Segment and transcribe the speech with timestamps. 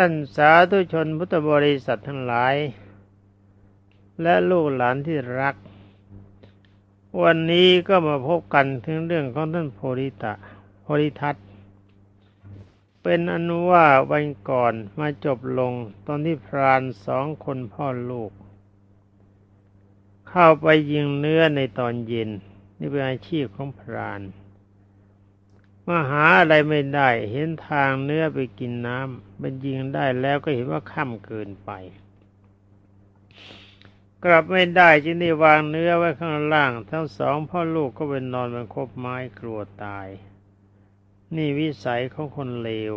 [0.00, 2.54] ท่านสาธุชนพุทธบริษัททั้งหลาย
[4.22, 5.54] และลูกหลานที่รัก
[7.22, 10.32] วันนี้ก็มาพบกันถึงเรื่องของท่านโพธิตะ
[10.82, 11.36] โพธิทัต
[13.02, 15.72] เป็นอนุว่าวันก่อนมาจบลง
[16.06, 18.30] ตอนที่พรานสองคนพ่อลูก
[20.28, 22.30] เข้าไปยิงเนื้อในตอนเย็น
[22.78, 24.20] นี่เป็นอาชีพของพราน
[25.88, 31.70] มาหาอะไรไม่ได้ เห็นทางเนื้อไปกินน้ำมันยิงได้แล้วก็เห็นว่าค่ำเกินไป
[34.24, 40.08] กลับไม่ได้จึงได้วางเนื้อไว้ข้างล่าง ทั้งสองพ่อลูกก็เป็นนอนบนคบไม้กลัวตาย
[41.36, 42.94] นี่วิสัยของคนเลว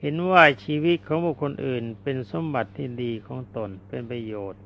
[0.00, 4.62] เห็นว่าชีวิตของบุคคลอื่นเป็นสมบัติที่ดีของตนเป็นประโยชน์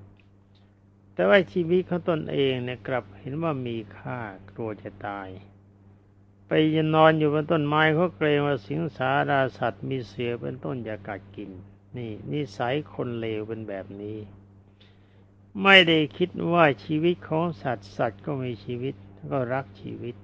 [1.15, 4.19] แต่ว่าชีวิตของตนเองเนี่ยกลับเห็นว่ามีค่า
[4.55, 5.29] กลัวจะตาย
[6.49, 11.51] ไปยนอนอยู่บนต้นไม้เขาเกรงว่าสิงสาราสัตว์มีเสือเป็นต้นอยากกัดกิน
[11.97, 14.19] นี่นิสัยคนเลวเป็นแบบนี้
[15.63, 18.95] ไม่ได้คิดว่าชีวิตของสัตว์สัตว์ก็มีชีวิต
[19.31, 20.15] ก็รักชีวิต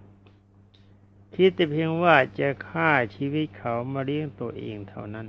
[1.35, 5.27] คิดแต่เพียงว่าจะฆ่าชีวิตเขามาเลี้ยงตัวเองเท่านั้น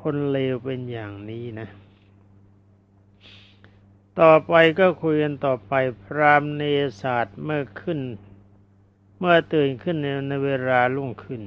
[0.00, 1.68] คนเลวเป็นอย่างนี้นะ
[4.20, 6.62] ต่อไปก็คุยกันต่อไปพรามเน
[7.00, 8.00] ศาสตร์เมื่อขึ้น
[9.18, 9.96] เมื่อตื่นขึ้น
[10.28, 11.42] ในเวลาลุ่งขึ้น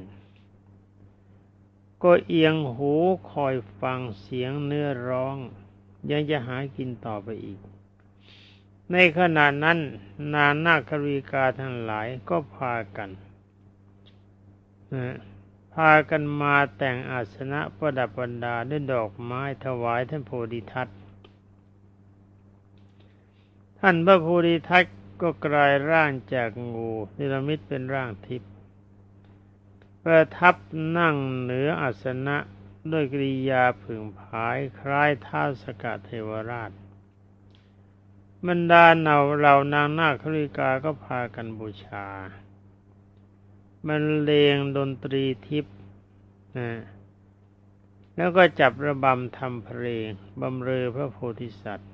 [2.03, 2.93] ก็เอียงหู
[3.31, 5.37] คอยฟังเสียงเนื้อร้อง
[6.09, 7.59] ยังจะหากินต่อไปอีก
[8.91, 9.77] ในขณะนั้น
[10.33, 13.09] นานนาครีกาทั้งหลายก็พากัน
[15.73, 20.87] พากันมาแต่งอาสนะประดับบรรดาด้วยดอกไม้ถวายท่านโพธิทัต
[23.79, 24.85] ท่านพระโพธิทัต
[25.21, 28.51] ก็กลายร่างจากงูนิรมิตเป็นร่างทิพย์
[30.03, 30.55] ประทับ
[30.97, 32.37] นั่งเหนืออาสนะ
[32.91, 36.71] ด้วยกริยาผึ่งผายคล้ายท้าสกัดเทวราช
[38.47, 42.07] บรรดาเหนาเหล่านางนาคริกาก็พากันบูชา
[43.87, 45.75] มันเลงดนตรีทิพย์
[46.57, 46.71] นะ
[48.15, 50.09] แล้วก็จับระบำทำเพลง
[50.41, 51.91] บำเรอพระโพธิสัตว์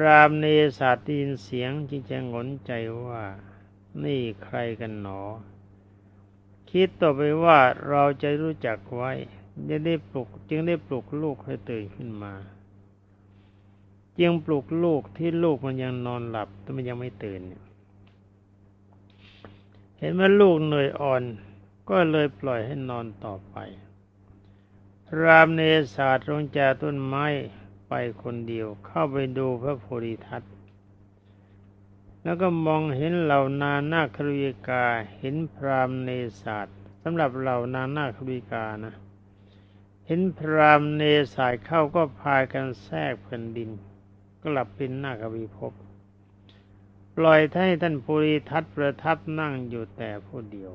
[0.00, 0.46] รามเน
[0.78, 2.72] ศาตีนเสียงจึงจะงนใจ
[3.04, 3.22] ว่า
[4.04, 5.22] นี่ใครกันหนอ
[6.70, 9.12] คิดต่อไปว่าเราจะรู้จักไว้
[9.68, 12.34] จะได้ปลุก จึงได้ปลุกลูกให้ตื่นขึ้นมา
[14.18, 17.40] จึงปลุกลูกที่ลูกมันยังนอนหลับแต่มันยังไม่ตื่น
[19.98, 21.22] เห็นว่าลูกเหนื่อยอ่อน
[21.90, 23.56] ก็เลยปล่อยให้นอนต่อไป
[25.20, 25.60] รามเน
[25.94, 27.26] ศาตรงจากต้นไม้
[27.88, 30.42] ไปคนเดียวเข้าไปดูพระโพธิทัต
[32.22, 34.84] แล้วก็มองเห็นเหล่านานาครุยกา
[35.18, 36.10] เห็นพรามเน
[36.42, 38.94] ศาสตร์สำหรับเหล่านานาครุยกานะ
[40.06, 41.02] เห็นพรามเน
[41.34, 43.70] ศาสตร์เข้าก็พากันแทรกแผ่นดิน
[44.44, 45.72] กลับเป็นนาควิภพ
[47.16, 50.72] ปล่อยให้ท่านภูริทัตประทับนั่งอยู่แต่ผู้เดียว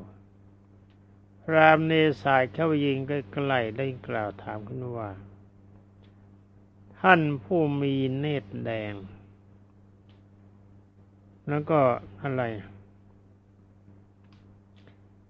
[1.44, 5.10] พรามเนศาสตร์เข้ายิงใกล้ๆได้กล่าวถามขึ้นว่า
[7.08, 8.94] ท่านผู้มีเนตรแดง
[11.50, 11.80] แล้วก็
[12.22, 12.44] อะไร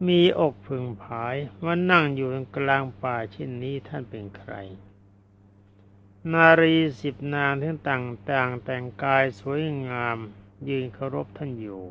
[0.07, 4.53] มีอกผึ่งผายว่านั่งอยู่กลางป่าเช่นนี้ท่านเป็นใคร
[6.31, 10.17] นารีสิบนางทั้งต่างต่างแต่งกายสวยงาม
[10.69, 11.83] ยืนเคารพท่านอยู่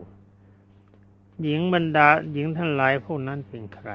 [1.42, 3.90] หญิงบรรดาหญิงท่านหลายพวกนั้นเป็นใคร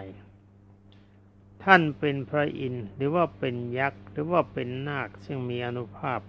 [1.69, 6.19] ท่านเป็นพระอินทร์หรือว่าเป็นยักษ์หรือว่าเป็นนาคซึ่งมีอนุภาพ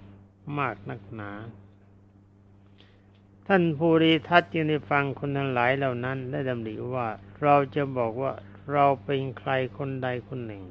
[0.58, 1.30] มากนักหนา
[3.46, 7.08] ท่านภูริทัตจึงได้ฟังคนทั้งหลายเหล่านั้นได้ดำริว่า
[7.42, 8.32] เราจะบอกว่า
[8.72, 10.64] เราเป็นใครคนใดคนหนึ่ง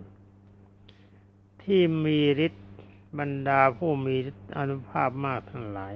[1.63, 2.67] ที่มีฤทธิ์
[3.19, 4.15] บรรดาผู้มี
[4.57, 5.93] อนุภาพมากทั้งหลาย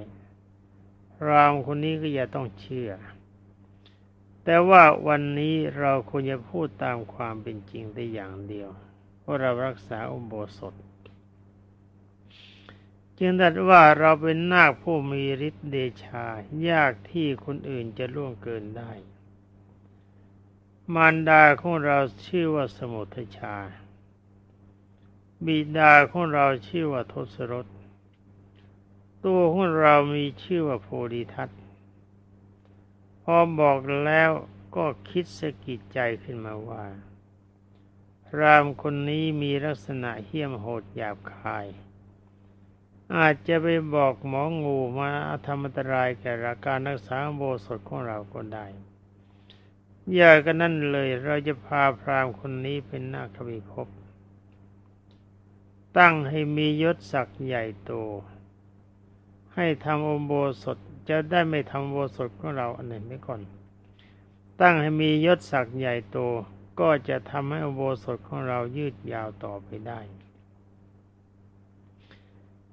[1.28, 2.90] รามคนนี้ก็อย่าต้องเชื่อ
[4.44, 8.70] แต่ว่าวันนี้เราควรจะพูดตามความเป็นจริงได้อย่างเดียว
[9.20, 10.74] เพราะเรารักษาอุโบสถ
[13.18, 16.26] จึงตัดว่าเราเป็นนาคผู้มีฤทธิ์เดชา
[16.68, 18.92] ยากที่คนอื่นจะล่วงเกินได้
[20.94, 23.56] มารดาของเราชื่อว่าสมุทชา
[25.46, 27.66] บิดาของเราชื่อว่าทศรถ
[29.24, 31.48] ตัวของเรามีชื่อว่าโพธิทัต
[33.22, 34.30] พอบอกแล้ว
[34.76, 36.84] ก็คิดสะกิดใจขึ้นมาว่า
[38.26, 41.66] พรามคนนี้มีลักษณะเหี้ยมโหดหยาบคาย
[43.16, 45.10] อาจจะไปบอกหมองูมา
[45.46, 46.32] ทำอันตรายแก่
[46.66, 48.66] การรักษาโบสถของเราก็ได้
[50.14, 53.88] อย่ากันนั่นเลยเราจะพาพรามคนนี้เป็นนาคบิภพ
[55.98, 57.92] ตั้งให้มียศศักดิ์ใหญ่โต
[59.54, 60.32] ให้ทำอุโบ
[60.62, 63.40] สถ จะได้ไม่ทำโบสถของเราอันหนึ่งไม่ก่อน
[64.60, 66.18] ตั้งให้มียศศักดิ์ใหญ่โต
[66.80, 70.00] ก็จะทำให้อโบสถของเรายืดยาวต่อไปได้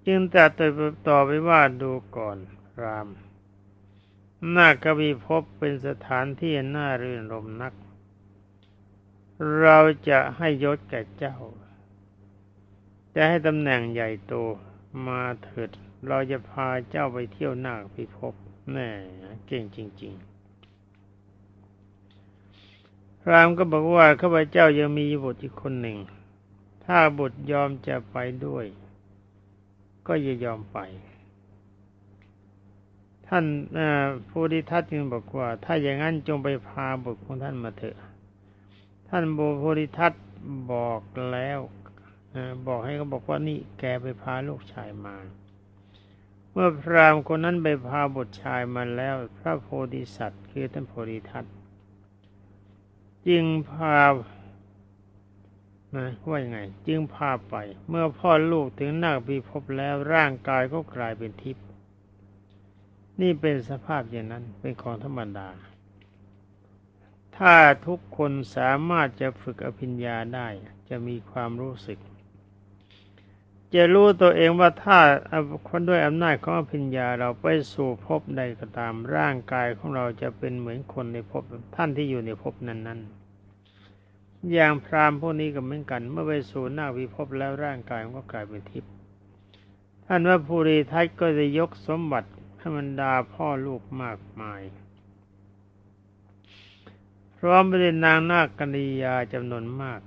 [0.05, 0.43] จึงแต่
[1.07, 2.37] ต่อไปว่าดูก่อน
[2.81, 3.07] ราม
[4.51, 7.73] หน้ากบีพบเป็นสถานที่น่ารื่นรมนัก
[9.61, 9.77] เรา
[10.09, 11.37] จะให้ยศแก่เจ้า
[13.15, 14.33] จะให้ตำแหน่งใหญ่โต
[15.05, 15.71] มาเถิด
[16.07, 18.33] เราจะพาเจ้าไปเที่ยวน้าพิภพ
[18.71, 18.89] แน่
[19.47, 20.21] เก่งจริง ๆ
[23.21, 25.97] พรามก็บอกว่าข้าพเจ้ายังมีบุตรอีกคนหนึ่ง
[26.85, 28.65] ถ้าบุตรยอมจะไปด้วย
[30.07, 30.79] ก็จะยอมไป
[33.27, 33.45] ท่าน
[34.29, 37.97] ผู้ดิทัตจึงบอกว่า ถ้าอย่างนั้นจงไปพาบุตรของท่านมาเถอะ
[39.09, 40.13] ท่านโบโพธิทัต
[40.71, 41.01] บอก
[41.31, 41.59] แล้ว
[42.67, 45.15] บอกให้เขาบอกว่านี่แกไปพาลูกชายมา
[46.61, 51.45] มื่อพรามคนนั้นไปพาบุตรชายมาแล้ว พระโพธิสัตว์ คือท่านโพธิทัต
[53.27, 53.99] จึงพา
[55.95, 57.55] นะว่ายังไง จึงพาไป
[57.89, 61.65] เมื่อพ่อลูกถึงนาคพิภพแล้วร่างกายก็กลายเป็นทิพย์
[63.21, 65.49] นี่เป็นสภาพอย่างนั้นเป็นของธรรมดา
[67.37, 67.55] ถ้า
[67.87, 70.47] ทุกคนสามารถจะฝึกอภิญญาได้
[70.89, 71.99] จะมีความรู้สึก
[73.75, 74.97] จะรู้ตัวเองว่าถ้า
[75.67, 81.43] คนด้วยอำนาจของอภิญญาเราไปสู่ภพใดก็ตามร่างกายของเราจะเป็นเหมือนคนในภพ
[81.75, 88.93] ท่านที่อยู่ในภพนั้นๆ อย่างพราหมณ์พวกนี้ก็เหมือนกัน เมื่อไปสู่หน้าวิภพแล้วร่างกายก็กลายเป็นทิพย์
[90.05, 94.61] ท่านว่าภูริทัตก็จะยกสมบัติให้บรรดาพ่อลูกมากมาย
[97.37, 99.99] พร้อมไปด้วยนางนาคกัญยาจำนวนมาก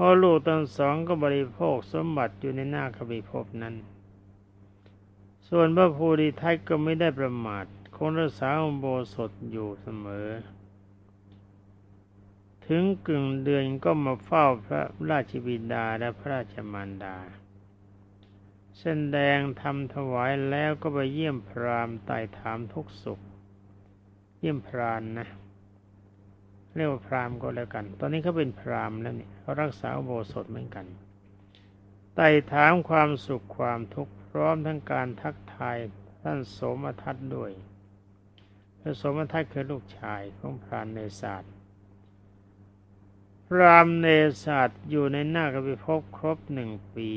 [0.00, 3.74] พ่อลูกทั้งสองก็บริโภคสมบัติอยู่ในหน้าคบิภพนั้น
[5.48, 7.64] ส่วนพระภูริทัตก็ไม่ได้ประมาท
[7.96, 10.28] คงรักษาอุโบสถอยู่เสมอ
[12.66, 17.16] ถึงกึ่งเดือนก็มาเฝ้าพระราชบิดาและพระราชมารดา
[18.78, 18.86] แส
[19.16, 23.20] ดงทำถวายแล้วก็ไปเยี่ยมพรามไต่ถามทุกสุข
[24.38, 25.28] เยี่ยมพรานนะ
[26.78, 30.86] เรียกว่าพรามก็แล้วกัน ตอนนี้เขาเป็นพรามแล้วเนี่ยเขารักษาโบสถเหมือนกัน
[32.14, 35.76] ไต่ถามความสุขความทุกข์พร้อมทั้งการทักทาย
[36.22, 37.50] ท่านสมทัตด้วย
[38.80, 41.52] พระสมทัตคือลูกชายของพรานเนศาสตร์
[43.48, 44.06] พรามเน
[44.44, 47.10] ศาสตร์อยู่ในหน้ากบิภพครบหนึ่งปี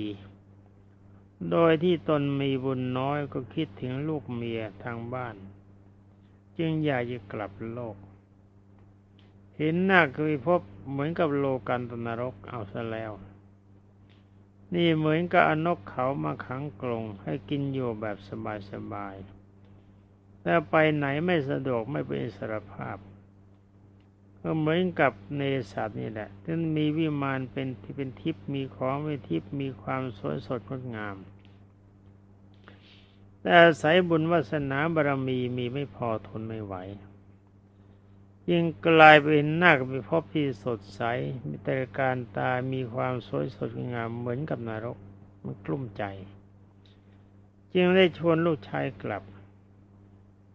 [1.51, 5.35] โดยที่ตนมีบุญน้อยก็คิดถึงลูกเมียทางบ้าน
[6.57, 7.95] จึงอยากจะกลับโลก
[9.63, 10.61] เห็นหน้าเคยพบ
[10.91, 13.11] เหมือนกับโลกันตนรกเอาซะแล้ว
[14.73, 18.17] นี่เหมือนกับอนกเขามาขังกรงให้กินอยู่แบบ
[18.71, 22.97] สบายๆแต่ไปไหนไม่สะดวกไม่เป็นอิสรภาพ
[24.41, 25.41] ก็เหมือนกับเน
[25.71, 31.15] สัตนี่แหละที่มีวิมานเป็นที่เป็นทิพย์มีของเป็นทิพย์มีความสวยสดงดงาม
[33.39, 36.75] แต่อาศัยบุญวาสนาบารมีมีไม่พอทนไม่ไหว
[38.49, 41.01] ยิ่งกลายเป็นนาคไปพบที่สดใส
[41.45, 44.97] มีแต่การตามีความสวยสดงามเหมือนกับนรก
[45.44, 46.04] มันกลุ้มใจ
[47.73, 49.23] จึงได้ชวนลูกชายกลับ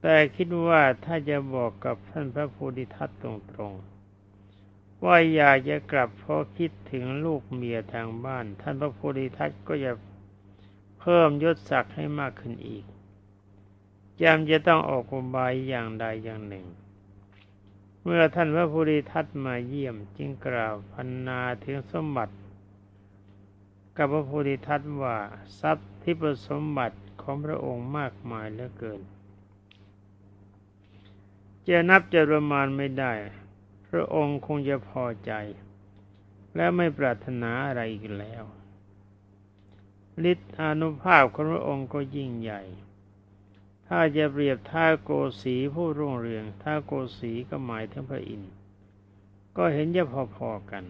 [0.01, 3.25] แต่คิดว่าถ้าจะบอกกับท่านพระโพธิทัตต
[3.59, 9.93] รงๆ ว่าอยากจะกลับเพราะคิดถึงลูกเมียทางบ้าน ท่านพระโพธิทัตก็จะ
[11.01, 12.85] เพิ่มยศศักดิ์ให้มากขึ้นอีก
[14.23, 16.67] จำจะต้องออกอุบายอย่างใดอย่างหนึ่ง
[18.09, 22.35] เมื่อท่านพระโพธิทัตมาเยี่ยมจึงกล่าวพันนาถึงสมบัติ
[23.97, 25.17] กับพระโพธิทัตว่า
[25.61, 29.01] ทรัพย์ที่ประสมบัติของพระองค์มากมายเหลือเกิน
[31.67, 33.13] จะนับจะประมาณไม่ได้
[33.89, 35.33] พระองค์คงจะพอใจ
[36.57, 38.45] และไม่ปรารถนาอะไรอีกแล้ว
[40.31, 42.63] ฤทธิอนุภาพของพระองค์ก็ยิ่งใหญ่
[43.89, 45.11] ถ้าจะเปรียบท่าโก
[45.43, 48.53] สีผู้รุ่งเรืองท่าโกสีก็หมายถึงพระอินทร์
[49.57, 50.05] ก็เห็นจะ
[50.37, 50.85] พอๆกัน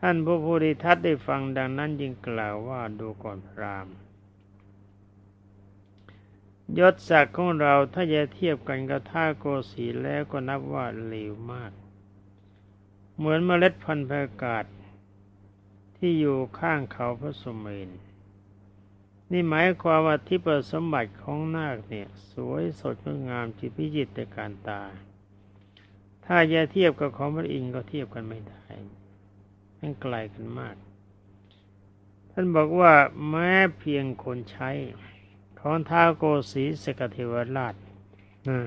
[0.00, 3.94] ท่านพระโพธิทัตได้ฟังดังนั้นจึงกล่าวว่าดูก่อนพรามณ์
[6.78, 11.72] ยศศักดิ์ของเราถ้าจะเทียบกันกับท่าโกสีแล้วก็นับว่าเลวมาก
[13.16, 14.64] เหมือนเมล็ดพันธุ์ประกาศ
[15.96, 17.90] ที่อยู่ข้างเขาพระสมเณร
[19.32, 24.82] นี่หมายความว่าที่ประสมบัติของนาคเนี่ย สวยสดงดงามจิตพิจิตรการตา
[26.24, 28.64] ถ้าจะเทียบกับของพระอินทร์ก็เทียบกันไม่ได้
[29.78, 30.76] มันไกลกันมาก
[32.30, 32.94] ท่านบอกว่า
[33.28, 34.70] แม้เพียงคนใช้
[35.60, 37.74] ของท้าโกสีสกเทวราช
[38.48, 38.58] นะ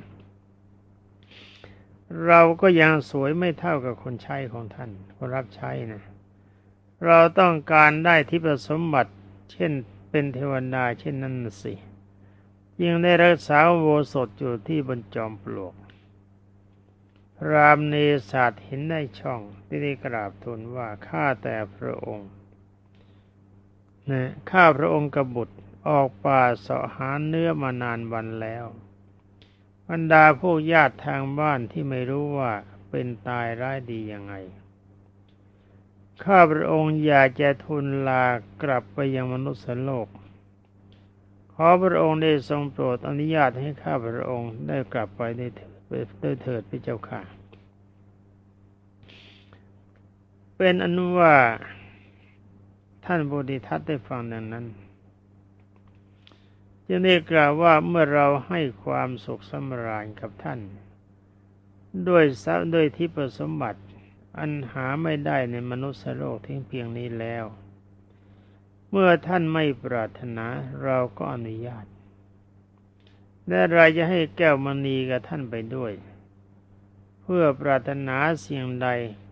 [2.27, 6.03] เราก็ยังสวยไม่เท่ากับคนใช้ของท่าน คนรับใช้นะ
[7.05, 9.11] เราต้องการได้ทิพสมบัติ
[9.51, 9.71] เช่น
[10.17, 11.73] เป็นเทวดาเช่นนั้นสิ
[12.85, 15.75] ยังได้รักษาโวสดอยู่ที่บนจอมปลวก
[17.51, 17.95] รามเน
[18.29, 22.29] ศาสเห็นได้ช่องที่ได้กราบทูลว่าข้าแต่พระองค์
[24.09, 25.55] นะข้าพระองค์กบุตร
[25.87, 28.65] ออกป่าเสาะหาเนื้อมานานวันแล้ว
[29.89, 32.53] บรรดาผู้ญาติทางบ้านที่ไม่รู้ว่า
[32.89, 34.35] เป็นตายร้ายดียังไง
[36.23, 38.23] ข้าพระองค์อยากจะทูลลา
[38.63, 40.07] กลับไปยังมนุษย์โลก
[41.53, 45.67] ขอพระองค์ได้ทรงโปรดอนุญาตให้ข้าพระองค์ได้กลับไปได้เถิ
[46.05, 47.21] ดได้เถิดพระเจ้าค่ะ
[50.57, 51.35] เป็นอนุว่า
[53.05, 54.65] ท่านบุติทัตได้ฟังดังนั้น
[56.87, 60.59] จึงได้กล่าวว่าเมื่อเราให้ความสุขสำราญกับท่าน
[62.09, 63.81] ด้วยทรัพย์ด้วยทิพสมบัติ
[64.37, 67.45] อันหาไม่ได้ในมนุษย์โลกทิ้งเพียงนี้แล้ว
[68.89, 70.47] เมื่อท่านไม่ปรารถนา
[70.83, 71.85] เราก็อนุญาต
[73.47, 75.93] และเราจะให้แก้วมณีกับท่านไปด้วย
[77.21, 78.87] เพื่อปรารถนาเสิ่งใด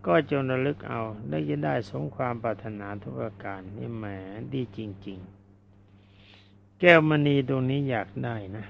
[0.08, 4.06] ก็จงระลึกเอาได้จะได้สมความปรารถนาทุกประการนี่แหม
[4.54, 5.20] ดีจริง
[6.00, 8.66] ๆ แก้วมณีตรงนี้อยากได้นะ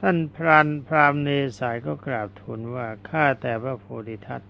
[0.00, 4.42] ท่านพรานพรามเนสายก็กราบทูลว่าข้าแต่พระโพธิทัต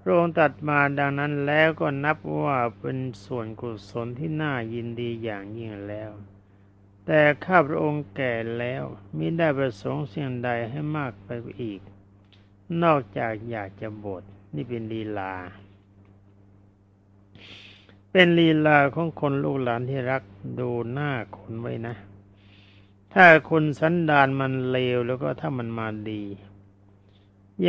[0.00, 6.10] พระองค์ตัดมาดังนั้นแล้วก็นับว่าเป็นส่วนกุศลที่น่ายินดีอย่างยิ่งแล้ว
[7.06, 8.84] แต่ข้าพระองค์แก่แล้ว
[9.16, 11.28] มิได้ประสงค์เสิ่งใดให้มากไป
[11.62, 11.80] อีก
[12.82, 14.22] นอกจากอยากจะบวช
[14.54, 15.34] นี่เป็นลีลา
[18.10, 20.22] เป็นลีลาของคนลูกหลานที่รัก
[20.60, 21.94] ดูหน้าคนไว้นะ
[23.14, 26.24] ถ้าคนสันดานมันเลวแล้วก็ถ้ามันมาดี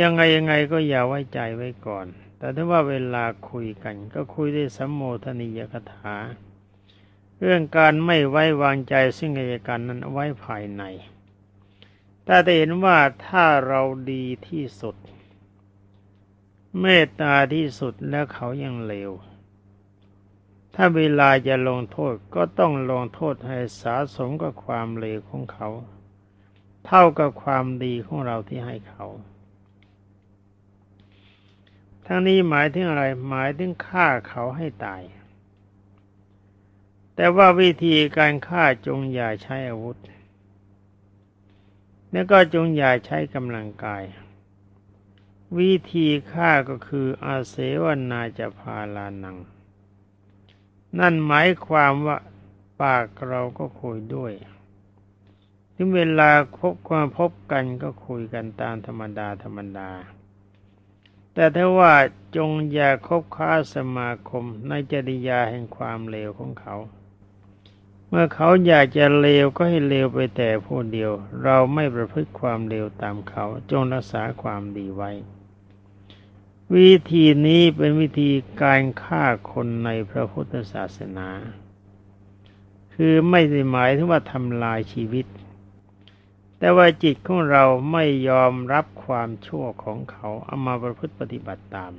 [0.00, 2.06] ยังไงยังไงก็อย่าไว้ใจไว้ก่อน
[2.38, 6.14] แต่ถ้าว่าเวลาคุยกัน ก็คุยได้สัมโมทนิยคถา
[7.40, 10.82] เรื่องการไม่ไว้วางใจซึ่งกันและกันนั้นไว้ภายใน
[12.24, 13.82] แต่จะเห็นว่าถ้าเรา
[14.12, 14.96] ดีที่สุด
[16.80, 19.10] เมตตาที่สุดแล้วเขายังเลว
[20.74, 25.68] ถ้าเวลาจะลงโทษก็ต้องลงโทษให้สาสมกับความเลวของเขา
[26.86, 29.06] เท่ากับความดีของเราที่ให้เขา
[32.06, 35.02] ทั้งนี้หมายถึงอะไรหมายถึงฆ่าเขาให้ตาย
[37.14, 39.98] แต่ว่าวิธีการฆ่าจงอย่าใช้อาวุธ
[42.10, 44.04] แล้วก็จงอย่าใช้กำลังกาย
[45.58, 49.36] วิธีฆ่าก็คืออาเสวนาจะพาลานัง
[50.98, 52.18] นั่นหมายความว่า
[52.82, 54.32] ปากเราก็คุยด้วย
[55.74, 56.30] ถึงเวลา
[56.60, 59.90] พบความพบกันก็คุยกันตามธรรมดาธรรมดา
[61.34, 61.94] แต่ถ้าว่า
[62.36, 66.76] จงอย่าคบค้าสมาคมในจริยาแห่งความเลวของเขา
[68.08, 75.10] เมื่อเขาอยากจะเลวก็ให้เลวไปแต่ผู้เดียว เราไม่ประพฤติความเลวตามเขา จงรักษาความดีไว้
[76.74, 78.30] วิธีนี้เป็นวิธี
[78.62, 81.28] การฆ่าคนในพระพุทธศาสนา
[82.94, 85.26] คือไม่ได้หมายถึงว่าทำลายชีวิต
[86.58, 91.92] แต่ว่าจิตของเราไม่ยอมรับความชั่วของเขาเอามาประพฤติปฏิบัติตาม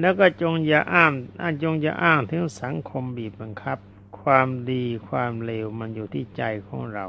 [0.00, 3.78] แล้วก็จงอย่าอ้างอันจงอย่าอ้างถึงสังคมบีบบังคับ
[4.20, 7.06] ความดีความเลวมันอยู่ที่ใจของเรา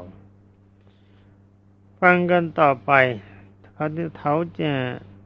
[2.00, 2.92] ฟังกันต่อไป
[3.74, 3.86] เขา
[4.20, 4.70] เขาจะ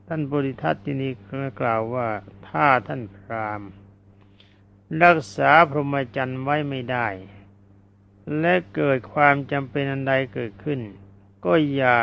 [0.09, 1.12] ท่านบริทัตที่นี้
[1.61, 2.09] กล่าวว่า
[2.49, 3.62] ถ้าท่านพราม
[5.02, 7.07] รักษาพรหมจรรย์ไว้ไม่ได้
[8.40, 10.81] และเกิดความจำเป็นอันใดเกิดขึ้น
[11.45, 11.97] ก็อย่า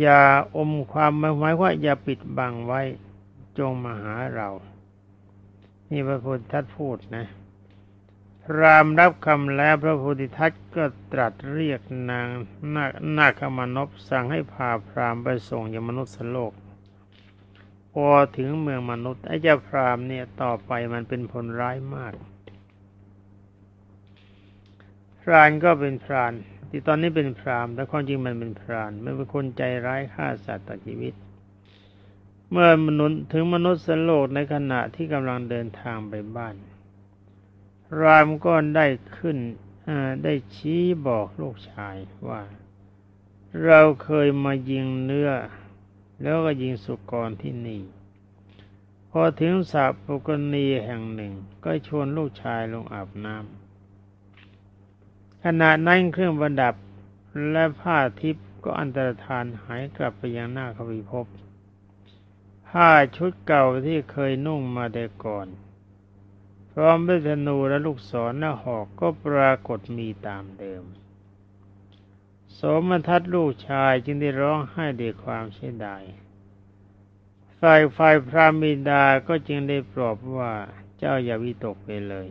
[0.00, 0.20] อย่า
[0.56, 2.80] อมความหมายว่าอย่าปิดบังไว้
[3.58, 4.48] จงมาหาเรา
[5.90, 7.26] นี่พระพุทธทัตพูดนะ
[8.58, 11.80] รามรับคำแล้วพระพุทธทัตก็ตรัสเรียก
[12.10, 12.26] นาง
[12.74, 12.86] นา
[13.18, 16.52] นาคมนพสั่งให้พาพรามไปส่งยมนุษย์โลก
[17.92, 22.14] พอถึงเมืองมนุษย์ไอ้เจ้าพรามเนี่ยต่อไปมันเป็นผลร้ายมาก
[25.20, 26.32] พรานก็เป็นพราน
[26.70, 31.14] ที่ตอนนี้เป็นพรามแต่ความจริงมันเป็นพรานไม่เป็นคนใจร้ายฆ่าสัตว์ตัดชีวิต
[32.50, 36.54] เมื่อมนุษย์ถึงมนุษย์โลกในขณะที่กำลังเดินทางไปบ้าน
[38.00, 38.86] รามก็ได้
[39.18, 39.38] ขึ้น
[40.24, 41.96] ได้ชี้บอกลูกชาย
[42.28, 42.42] ว่า
[43.64, 45.30] เราเคยมายิงเนื้อ
[46.22, 47.82] แล้วก็ยิงสุกรที่นี่
[49.10, 51.32] พอถึงสระปุกณีแห่งหนึ่ง
[51.64, 56.74] ก็ชวนลูกชายลงอาบน้ำขณะนั้นเครื่องประดับ
[57.50, 61.26] และผ้าทิพย์ก็อันตรธานหายกลับไปยังหน้าขวิภพ
[62.68, 65.46] ผ้าชุดเก่าที่เคยนุ่งมาแต่ก่อน
[66.72, 70.84] พร้อมด้วยธนูและลูกศรและหอกก็ปรากฏมีตามเดิม
[72.58, 76.02] สมทัตลูกชายจึงได้ร้องไห้ด้วยความเสียดาย
[77.60, 80.52] ฝ่ายฝ่ายพระมิดาก็จึงได้ปลอบว่า
[80.98, 82.28] เจ้าอย่าวิตกไปเลย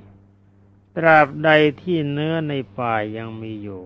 [0.97, 1.49] ตราบใด
[1.81, 3.83] ที่เนื้อในป่ายังมีอยู่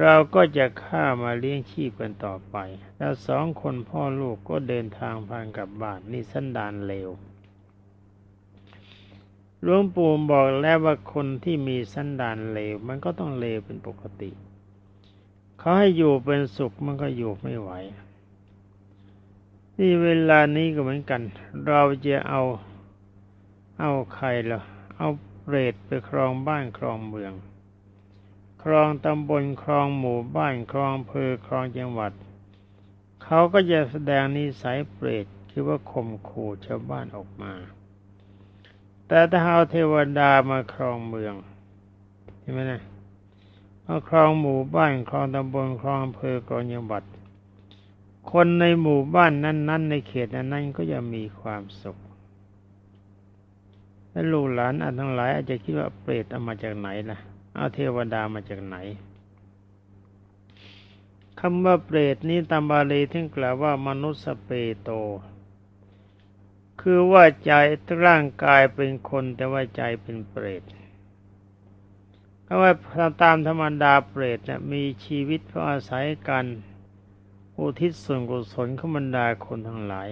[0.00, 2.56] เราก็จะฆ่ามาเลี้ยงชีพกันต่อไป
[2.98, 7.10] แล้วสองคนพ่อลูกก็เดินทางพานกลับบ้านนี่สันดานเลว
[9.64, 14.30] หลวงปู่บอกแล้วว่าคนที่มีสันดานเลว มันก็ต้องเลวเป็นปกติ
[15.58, 17.70] เขาให้อยู่เป็นสุขมันก็อยู่ไม่ไหว
[19.78, 21.22] นี่เวลานี้ก็เหมือนกัน
[21.66, 22.42] เราจะเอา
[23.80, 24.60] เอาใครล่ะ
[24.96, 25.08] เอา
[25.42, 27.32] เปรตไปครองบ้านครองเมือง
[28.62, 32.12] ครองตำบลครองหมู่บ้านครองเพอครองจังหวัด
[33.24, 37.52] เขาก็จะแสดงนิสัยเปรตคือว่าข่มขู่ชาวบ้านออกมา
[39.08, 41.34] แต่ถ้าเอาเทวดามาครองเมือง
[42.40, 42.82] ใช่ไหมนะ
[43.86, 47.04] มาครองหมู่บ้านครองตำบลครองอำเภอกรองบัต
[48.30, 51.98] คนในหมู่บ้านนั้น ๆ ในเขตนั้นๆก็จะมีความสุข
[54.10, 57.18] และลูกหลานอันทั้งหลายอาจจะคิดว่าเปรตเอามาจากไหนล่ะ
[57.54, 58.76] เอาเทวดามาจากไหน
[61.40, 64.50] คำว่าเปรตนี้ตามบาลีที่กล่าวว่ามนุษย์สเป
[64.82, 64.90] โต
[66.86, 67.52] คือว่าใจ
[68.04, 70.62] ร่างกายเป็นคนแต่ว่าใจเป็นเปรต
[72.44, 72.72] เพราะว่า
[73.22, 76.44] ตามธรรมดาเปรตเนี่ยมีชีวิตเพราะอาศัยกัน
[77.56, 80.08] อุทิศส่วนกุศลขบรรดาคนทั้งหลาย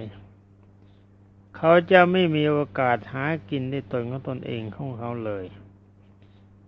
[1.57, 5.45] เขาจะไม่มีโอกาสหากินได้ตนของตนเองของเขาเลย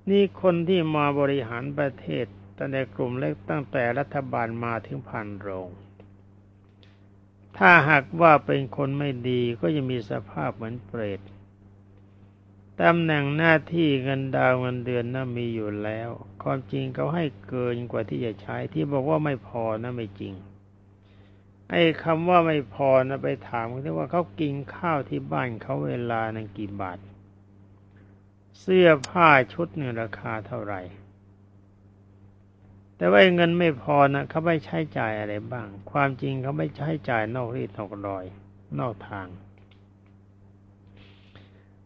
[0.10, 2.26] นี่คนที่มาบริหารประเทศ
[2.58, 5.70] ตั้งแต่กลุ่มเล็กตั้งแต่รัฐบาลมาถึงพันโรง
[7.58, 11.22] ถ้าหากว่าเป็นคนไม่ดีก็จะมีสภาพเหมือนเปรต
[12.82, 16.10] ตำแหน่งหน้าที่เงินดาวเงินเดือนน่ะมีอยู่แล้ว
[16.44, 20.34] ความจริงเขาให้เกินกว่าที่จะใช้ที่บอกว่าไม่พอนะไม่จริง
[21.70, 26.98] ไอ้คำว่าไม่พอนะไปถามเขาว่าเขากินข้าวที่บ้านเขาเวลานั้นกี่บาท
[28.60, 30.82] เสื้อผ้าชุดเนี่ยราคาเท่าไหร่
[32.98, 38.26] แต่ว่าเงินไม่พอนะเขาไม่ใช้จ่ายอะไรบ้าง ความจริงเขาไม่ใช้จ่ายนอกรีดนอกรอย
[38.80, 39.28] นอกทาง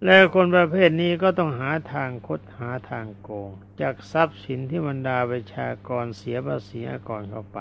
[0.06, 7.60] แล้วคนประเภทนี้ก็ต้องหาทางคดหาทางโกง จากทรัพย์สินที่บรรดาประชากรเสียภาษีก่อนเข้าไป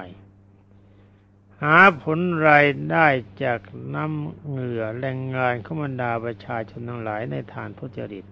[1.62, 3.06] หาผลรายได้
[3.44, 3.60] จาก
[3.94, 8.24] น้ำเหงื่อแรงงานของบรรดาประชาชนทั้งหลายในฐานทุจริต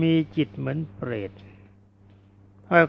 [0.00, 1.30] มีจิตเหมือนเปรต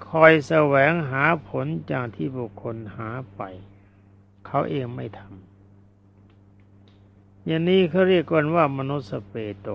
[0.09, 3.41] คอยแสวงหาผลจากที่บุคคลหาไป
[4.45, 5.45] เขาเองไม่ทำ
[7.45, 9.69] อย่างนี้เขาเรียกกันว่ามนุษย์สเปโต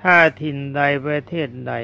[0.00, 1.74] ถ้าถิ่นใดประเทศใด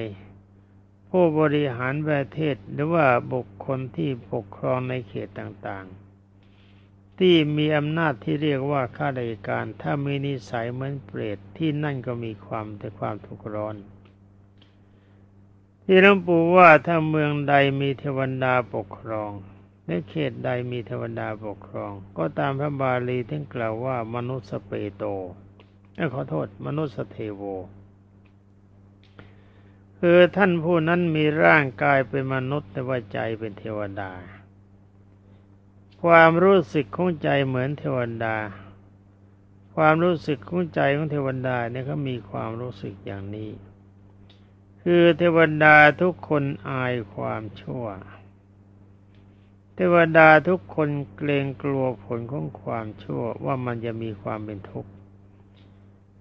[1.09, 6.05] ผู้บริหารประเทศหรือว่าบุคคลที่ปกครองในเขตต่างๆ
[7.19, 13.77] ที่มีอำนาจที่เรียกว่าข้าราชการ ถ้ามีนิสัยเหมือนเปรตที่นั่นก็มีความแต่ความทุกข์ร้อน
[15.87, 19.31] ที่หลวงปู่ว่าถ้าเมืองใดมีเทวดาปกครอง
[19.87, 25.05] ในเขตใดมีเทวดาปกครอง ก็ตามพระบาลีที่กล่าวว่ามนุษย์สเปโต
[26.15, 27.43] ขอโทษ มนุษย์สเทโว
[29.99, 34.11] คือท่านผู้นั้นมีร่างกายเป็นมนุษย์แต่ว่าใจเป็นเทวดา
[36.03, 38.37] ความรู้สึกของใจเหมือนเทวดา
[39.77, 43.51] ความรู้สึกของใจของเทวดาเนี่ยเขามีความรู้สึกอย่างนี้
[44.89, 47.87] คือเทวดาทุกคนอายความชั่ว
[49.75, 54.91] เทวดาทุกคนเกรงกลัวผลของความชั่วว่ามันจะมีความเป็นทุกข์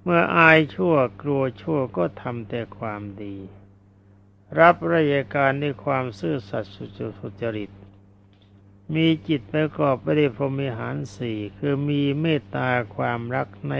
[0.03, 3.35] เมื่ออายชั่วกลัวชั่วก็ทำแต่ความดี
[4.59, 7.71] รับราชการด้วยความซื่อสัตย์สุจริต
[8.95, 13.73] มีจิตประกอบไปด้วยพรหมิหารสี่คือมีเมตตาความรักใน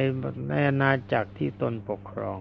[0.50, 2.40] ในอาณาจักรที่ตนปกครอง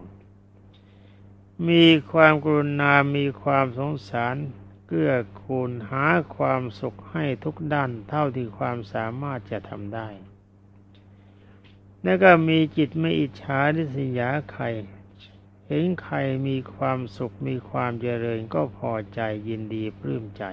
[1.69, 4.37] มีความกรุณา มีความสงสาร
[4.87, 10.09] เกื้อกูลหาความสุขให้ทุกด้านเท่าที่ความสามารถจะทำได้
[12.03, 14.65] แล้วก็มีจิตไม่อิจฉาริษยาใคร
[15.67, 20.45] เห็นใครมีความสุขมีความเจริญก็พอใจยินดีปลื้มใจ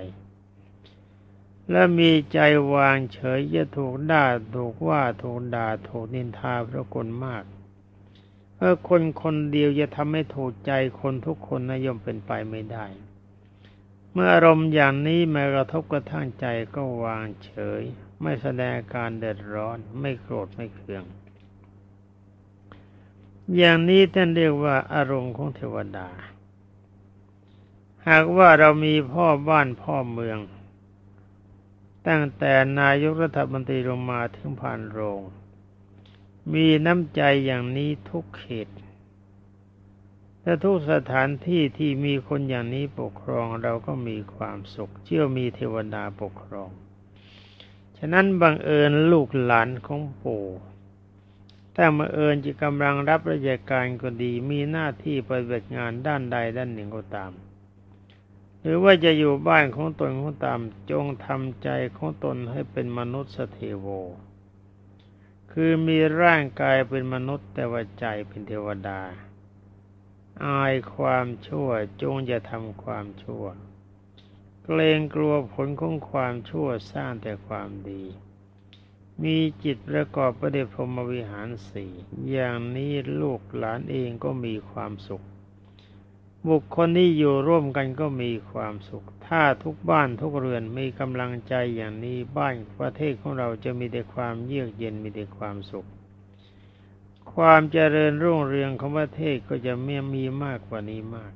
[1.71, 2.39] และมีใจ
[2.73, 7.43] วางเฉยจะถูกด่าถูกว่าถูกด่าถูกนินทาพระคนมาก
[8.59, 12.85] เออคนคนเดียวจะทำให้ถูกใจคนทุกคนนยมเป็นไปไม่ได้
[14.13, 16.45] เมื่ออารมณ์อย่างนี้มากระทบกระทั่งใจ
[16.75, 17.81] ก็วางเฉย
[18.21, 21.03] ไม่แสดงการเดือดร้อน ไม่โกรธไม่เคือง
[23.55, 26.09] อย่างนี้ท่านเรียกว่าอารมณ์ของเทวดา
[28.07, 30.39] หากว่าเรามีพ่อบ้านพ่อเมือง
[32.07, 35.21] ตั้งแต่นายกรัฐมนตรีลงมาถึงผ่านโรง
[36.53, 38.67] มีน้ำใจอย่างนี้ทุกเขต
[40.41, 46.69] และทุกสถานที่ที่มีคนอย่างนี้ปกครองเราก็มีความสุข เชื่อมีเทวดาปกครอง
[47.97, 50.45] ฉะนั้นบังเอิญลูกหลานของปู่
[51.75, 57.31] ถ้าบังเอิญจะกำลังรับราชการก็ดี มีหน้าที่ปฏิบัติงานด้านใดด้านหนึ่งก็ตาม
[58.61, 60.59] หรือว่าจะอยู่บ้านของตนของตาม
[60.91, 63.87] จงทำใจของตนให้เป็นมนุษย์สเทโว
[65.51, 69.01] คือมีร่างกายเป็นมนุษย์แต่ว่าใจเป็นเทวดา
[70.45, 71.69] อายความชั่ว
[72.01, 73.45] จงจะทำความชั่ว
[74.63, 78.03] เกรงกลัวผลของความชั่วสร้างแต่ความดี
[79.23, 81.91] มีจิตประกอบประเดพรมวิหารสี่
[82.31, 85.25] อย่างนี้ลูกหลานเองก็มีความสุข
[86.47, 95.87] บุคคลที่อยู่ร่วมกันก็มีความสุข ถ้าทุกบ้านทุกเรือนมีกำลังใจอย่างนี้บ้านประเทศของเราจะมีแต่ความเยือกเย็นมีแต่ความสุข
[97.33, 101.33] ความเจริญรุ่งเรืองของประเทศก็จะมีมีมากกว่านี้มาก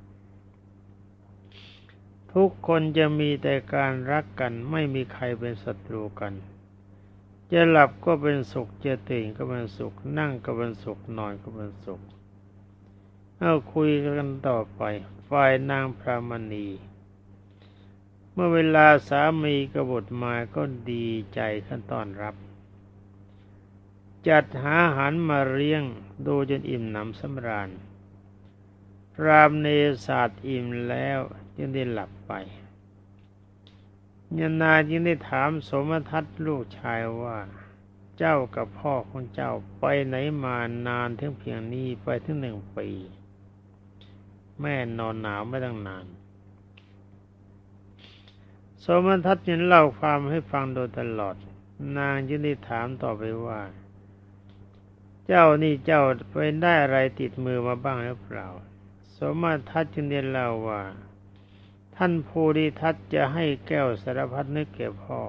[2.34, 6.34] ทุกคนจะมีแต่การรักกันไม่มีใครเป็นศัตรูกัน
[7.52, 12.02] จะหลับก็เป็นสุขจะตื่นก็เป็นสุข นั่งก็เป็นสุขนอนก็เป็นสุข
[13.40, 14.82] เอาคุยกันต่อไป
[15.30, 16.68] ฝ่ายนางพระมณี
[18.34, 22.36] เมื่อเวลาสามีกบฏมาก็ดีใจขั้นตอนรับ
[24.28, 25.84] จัดหาอาหารมาเลี้ยง
[26.28, 27.70] ดูจนอิ่มหนำสำราญ
[29.14, 29.68] พรามเน
[30.06, 31.20] ศาสตร์อิ่มแล้ว
[31.56, 32.34] จึงได้หลับไป
[34.38, 37.38] ยนาจึงได้ถามสมทัตลูกชายว่า
[38.18, 42.90] เจ้ากับพ่อของเจ้าไปไหนมานานถึงเพียงนี้ไปถึงหนึ่งปี
[44.62, 46.06] แม่นอนหนาวไม่ตั้งนาน
[48.84, 51.36] สมทัตยันเล่าความให้ฟังโดยตลอด
[51.98, 53.62] นางจึงได้ถามต่อไปว่า
[55.28, 58.48] เจ้านี่เจ้าไปได้อะไรติดมือมาบ้างหรือเปล่า
[59.16, 60.82] สมทัตจึงได้เล่าว่า
[61.96, 65.20] ท่านภูริทัตจะให้แก้วสารพัดนึกแก่พ่อ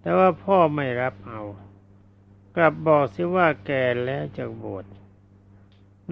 [0.00, 1.42] แต่ว่าพ่อไม่รับเอา
[2.56, 4.84] กลับบอกสิว่าแก่แล้วจะบวช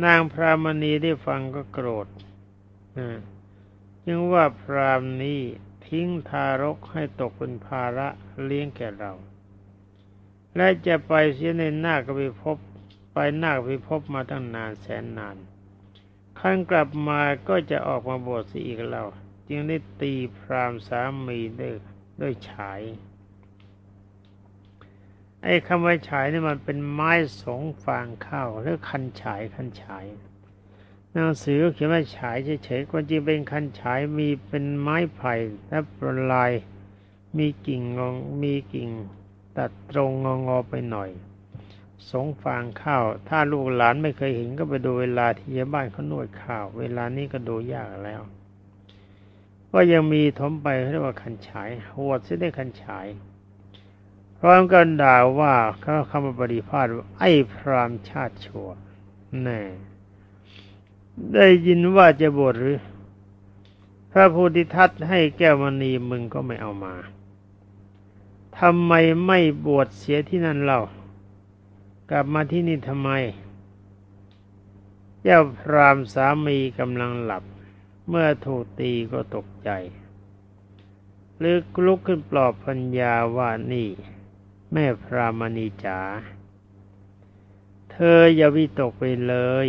[0.04, 2.06] นางพรามณีได้ฟังก็โกรธ
[4.06, 5.40] จึงว่าพรามนี้
[5.86, 8.08] ทิ้งทารกให้ตกเป็นภาระ
[8.44, 9.12] เลี้ยงแก่เรา
[10.56, 12.56] และจะไปเสียในหน้ากพิภพ
[13.12, 15.36] ไปหน้าพิภพมาตั้งนานแสนนาน
[16.38, 19.02] ขั้นกลับมาก็จะออกมาบวชสิอีกเรา
[19.48, 21.72] จึงได้ตีพรามสามีด้วย
[22.20, 22.80] ด้วยฉาย
[25.42, 30.04] ไอ้คำว่าฉายนี่มันเป็นไม้สงฟางข้าวหรือคันฉายคันฉาย
[31.12, 35.34] หนังสือเขียนว่าฉายเฉยๆความจริงเป็นคันฉายมีเป็นไม้ไผ่
[35.68, 36.50] และปรลาย
[37.36, 38.90] มีกิ่งงงมีกิ่ง
[39.56, 41.10] ตัดตรงงองอไปหน่อย
[42.10, 48.22] สงฟางข้าว ถ้าลูกหลานไม่เคยเห็นก็ไปดูเวลาที่ยาบ้านเขานวดข้าว เวลานี้ก็ดูยากแล้ว
[49.72, 53.06] ก็ยังมีถมไปเรียกว่าคันฉายหัวดซะได้คันฉาย
[54.40, 56.86] พร้อมกันด่าว่าเขาคำบริพาท
[57.18, 58.68] ไอ้พรามชาติชัว
[59.42, 59.62] แน่
[61.32, 62.78] ได้ยินว่าจะบวชหรือ
[64.12, 66.94] พระพุทธทัตให้แก้วมณีมึงก็ไม่เอามา
[68.58, 68.92] ทำไม
[69.26, 70.80] ไม่บวชเสียที่นั่นเล่า
[72.10, 73.10] กลับมาที่นี่ทำไม
[75.22, 77.44] เจ้าพรามสามีกำลังหลับ
[78.08, 79.70] เมื่อถูกตีก็ตกใจ
[81.38, 83.88] หรือลุกขึ้นปลอบพัญญาว่านี่
[84.72, 86.00] แม่พรามณีจ๋า
[87.90, 89.34] เธออย่าวิตกไปเล
[89.66, 89.68] ย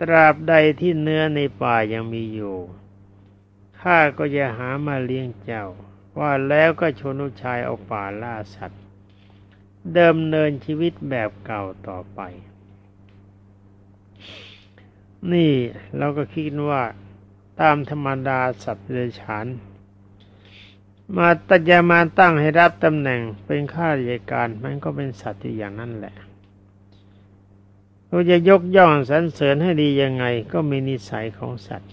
[0.00, 2.56] ตราบใดที่เนื้อในป่ายังมีอยู่
[3.80, 5.64] ข้าก็จะหามาเลี้ยงเจ้า
[6.18, 8.82] ว่าแล้วก็ชนุชายเอาป่าล่าสัตว์
[9.94, 12.20] เดิมเนินชีวิตแบบเก่าต่อไป
[15.32, 15.52] นี่
[15.96, 16.82] เราก็คิดว่า
[17.60, 19.46] ตามธรรมดาสัตว์เดรัจฉาน
[21.16, 26.14] มาตัญามาตั้งให้รับตำแหน่งเป็นข้าราชการมันก็เป็นสัตว์อย่างนั้นแหละ
[28.06, 31.92] เราจะยกย่องสรรเสริญให้ดียังไง ก็มีนิสัยของสัตว์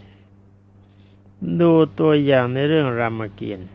[1.62, 3.70] ดูตัวอย่างในเรื่องรามเกียรติ์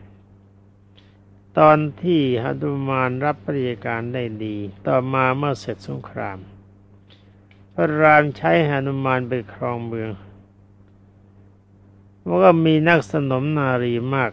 [1.57, 4.55] ตอนที่หนุมานรับปริยการได้ดี
[4.87, 6.37] ต่อมาเมื่อเสร็จสงคราม
[7.73, 10.11] พระรามใช้หนุมานไปครองเมือง
[12.25, 14.31] ว่าก็มีนักสนมนารีมาก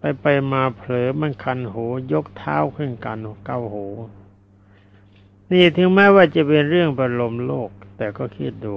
[0.00, 3.86] ไปไปมาเผลอมันคันหูยกเท้าขึ้นกันเก้าหู
[5.52, 8.76] นี่ถึงแม้ว่าจะเป็นเรื่องประลมโลก แต่ก็คิดดู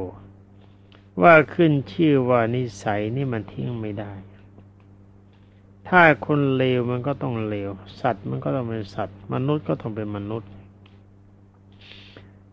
[1.21, 4.13] ว่าขึ้นชื่อว่านิสัยนี่มันทิ้งไม่ได้
[5.87, 7.69] ถ้าคนเลวมันก็ต้องเลว
[8.01, 10.49] สัตว์มันก็ต้องเป็นสัตว์ มนุษย์ก็ต้องเป็นมนุษย์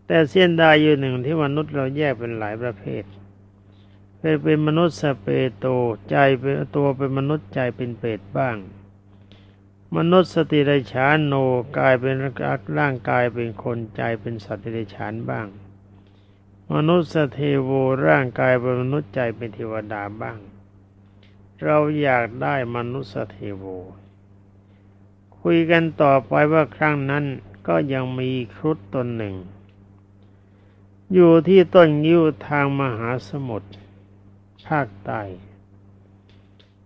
[0.07, 3.03] แต่เส้นได้อยู่หนึ่งที่มนุษย์เราแยกเป็นหลายประเภท
[4.23, 5.67] เป็นเป็นมนุษย์สเปโต
[6.11, 8.57] ใจเป็นตัวเป็นมนุษย์ใจเป็นเปรตบ้าง
[9.97, 11.35] มนุษย์สติไรฉานโน
[11.79, 12.15] กายเป็น
[12.79, 15.47] ร่างกายเป็นคนใจเป็นสัตว์เดรัจฉานบ้าง
[16.75, 17.71] มนุษย์สเทโว
[18.09, 20.39] ร่างกายเป็นมนุษย์ใจเป็นเทวดาบ้าง
[21.65, 23.65] เราอยากได้มนุษย์สเทโว
[25.41, 27.25] คุยกันต่อไปว่าครั้งนั้น
[27.69, 29.37] ก็ยังมีครุฑตนหนึ่ง
[31.15, 33.71] อยู่ที่ต้นยิ้วทางมหาสมุทร
[34.71, 35.23] ภาคใต้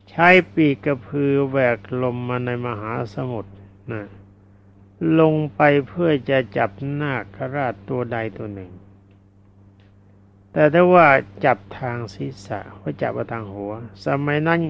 [0.08, 3.52] ใช้ปีกกระพือแหวกลมมาในมหาสมุทร
[3.92, 4.04] นะ
[5.20, 6.70] ลงไปเพื่อจะจับ
[7.00, 8.70] นาคราชตัวใดตัวหนึ่ง
[10.52, 11.08] แต่ถ้าว่า
[11.44, 13.72] จับทางศีรษะก็จับมาทางหัว
[14.04, 14.60] สมัยนั้น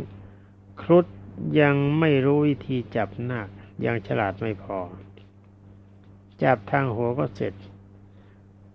[0.83, 1.07] ครุฑ
[1.61, 3.48] ยังไม่รู้วิธีจับนาค
[3.85, 4.79] ยังฉลาดไม่พอ
[6.42, 7.55] จับทางหัวก็เสร็จ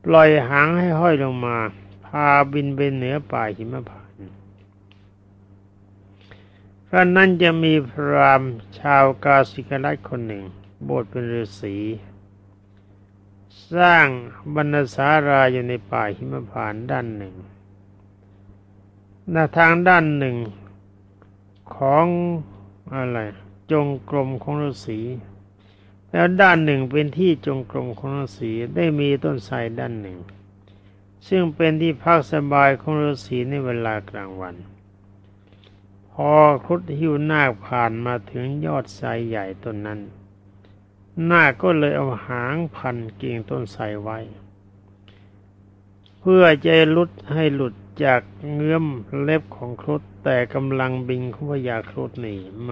[0.05, 1.57] ปล่อยหางให้ห้อยลงมา
[2.05, 3.98] พาบินไปเหนือป่าหิมพา
[6.91, 8.41] พระนั้นจะมีพราม
[8.79, 10.43] ชาวกาสิกรัตคนหนึ่ง
[10.87, 11.75] บวชเป็นฤาษี
[13.73, 14.07] สร้าง
[14.55, 17.35] บรรณสาราอยู่ในป่าหิมพานด้านหนึ่ง
[19.29, 20.37] หน้าทางด้านหนึ่ง
[21.75, 22.05] ของ
[22.93, 23.19] อะไร
[23.71, 24.99] จงกรมของฤาษี
[26.11, 30.17] แล้วด้านหนึ่งเป็นที่จงกรมของฤาษีได้มีต้นไทรด้านหนึ่ง
[31.27, 34.55] ซึ่งเป็นที่พักสบายของฤาษีในเวลากลางวัน
[36.19, 36.21] อ
[36.65, 39.99] ครุฑหิวนาคผ่านมาถึงยอดไทรใหญ่ต้นนั้น
[41.29, 44.19] นาคก็เลยเอาหางพันกิ่งต้นไทรไว้
[46.19, 48.21] เพื่อจะลุดให้หลุดจาก
[48.53, 48.85] เงื้อม
[49.21, 52.69] เล็บของครุฑแต่กำลังบินของพญาครุฑนี่แหม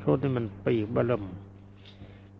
[0.00, 1.24] ครุฑนี่มันปีกบลม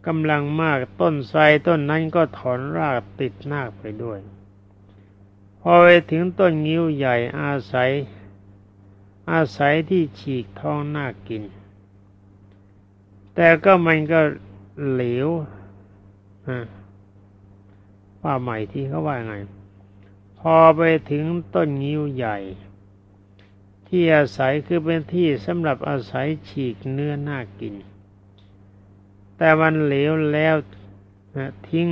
[0.06, 4.18] กำลังมากต้นไทรต้นนั้นก็ถอนรากติดนาคไปด้วย
[5.60, 7.90] พอไปถึงต้นงิ้วใหญ่อาศัย
[9.30, 11.42] อาศัยที่ฉีกท้องน้ากิน
[13.34, 14.20] แต่ก็มันก็
[14.90, 15.28] เหลว
[18.22, 19.34] ว่าใหม่ที่เขาว่าไง
[20.38, 22.38] พอไปถึงต้นงิ้วใหญ่
[23.88, 27.74] ที่อาศัยคือเป็นที่สำหรับอาศัยฉีกเนื้อน้ากิน
[29.36, 30.56] แต่มันเหลวแล้ว
[31.68, 31.88] ทิ้ง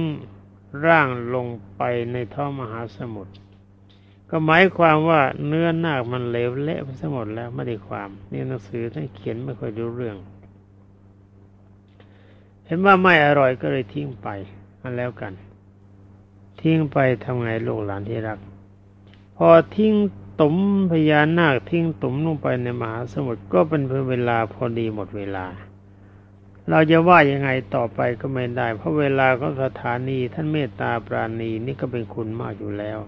[0.86, 1.46] ร่างลง
[1.76, 3.34] ไปในท้องมหาสมุทร
[4.30, 10.16] ก็หมายความว่าเนื้อนาคมันเหลวเละไปทั้งหมดแล้วไม่ได้ความ นี่หนังสือท่านเขียนไม่ค่อยรู้เรื่อง
[12.66, 14.28] เห็นว่าไม่อร่อยก็เลยทิ้งไป
[14.82, 15.32] มันแล้วกัน
[16.60, 18.38] ทิ้งไปทำไงลูกหลานที่รัก
[19.36, 19.94] พอทิ้ง
[20.40, 20.56] ตุ่ม
[20.90, 25.46] พญานาคทิ้งตุ่มลงไปในมหาสมุทรก็เป็นเพื่อเวลาพอดีหมดเวลา
[26.70, 32.98] เราจะว่ายังไงต่อไปก็ไม่ได้ เพราะเวลาของสถานีท่านเมตตาปราณีนี่ก็เป็นคุณมากอยู่แล้ว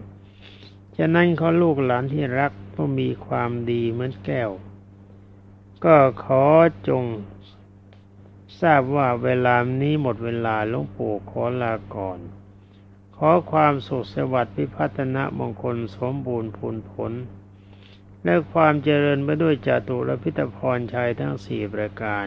[0.99, 4.51] ฉะนั้นขาลูกหลานที่รักก็มีความดีเหมือนแก้ว
[5.85, 6.45] ก็ขอ
[6.89, 7.05] จง
[8.61, 12.19] ทราบว่าเวลานี้หมดเวลาหลวงปู่ขอลาก่อน
[13.17, 17.13] ขอความสุขสวัสดิ์พิพัฒนะมงคลสมบูรณ์ผลผล
[18.25, 22.27] และความเจริญไปด้วยจตุรพิตพรชัยทั้งสี่ประการ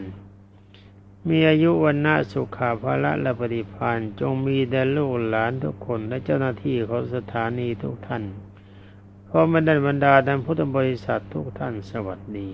[1.29, 8.23] มีอายุวันนาสุขาภละและปฏิพันธ์จงมีแด่ลูกหลานทุกคนและเจ้าหน้าที่ของสถานีทุกท่าน
[9.33, 12.49] พราะมันได้บรรดาท่านพุทธบริษัททุกท่านสวัสดี